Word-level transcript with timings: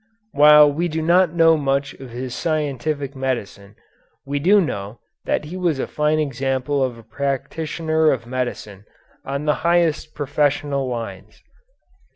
While 0.31 0.71
we 0.73 0.87
do 0.87 0.99
not 0.99 1.35
know 1.35 1.55
much 1.57 1.93
of 1.93 2.09
his 2.09 2.33
scientific 2.33 3.15
medicine, 3.15 3.75
we 4.25 4.39
do 4.39 4.59
know 4.59 4.99
that 5.25 5.45
he 5.45 5.55
was 5.55 5.77
a 5.77 5.85
fine 5.85 6.17
example 6.17 6.83
of 6.83 6.97
a 6.97 7.03
practitioner 7.03 8.09
of 8.11 8.25
medicine 8.25 8.85
on 9.25 9.45
the 9.45 9.53
highest 9.61 10.15
professional 10.15 10.87
lines. 10.87 11.43